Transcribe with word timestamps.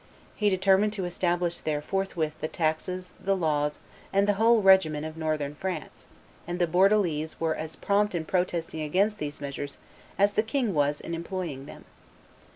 He 0.35 0.49
determined 0.49 0.93
to 0.93 1.05
establish 1.05 1.59
there 1.59 1.79
forthwith 1.79 2.33
the 2.41 2.47
taxes, 2.47 3.11
the 3.23 3.35
laws, 3.37 3.77
and 4.11 4.27
the 4.27 4.33
whole 4.41 4.63
regimen 4.63 5.03
of 5.03 5.15
Northern 5.15 5.53
France; 5.53 6.07
and 6.47 6.57
the 6.57 6.65
Bordelese 6.65 7.35
were 7.39 7.53
as 7.53 7.75
prompt 7.75 8.15
in 8.15 8.25
protesting 8.25 8.81
against 8.81 9.19
these 9.19 9.41
measures 9.41 9.77
as 10.17 10.33
the 10.33 10.41
king 10.41 10.73
was 10.73 11.01
in 11.01 11.13
employing 11.13 11.67
them. 11.67 11.85